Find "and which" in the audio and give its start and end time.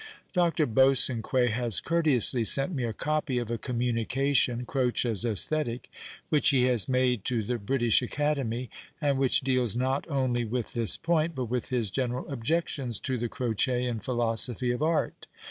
8.99-9.41